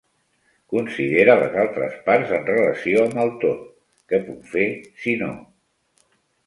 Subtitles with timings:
[0.75, 3.63] Considere les altres parts en relació amb el tot;
[4.13, 4.69] què puc fer
[5.05, 5.31] si no?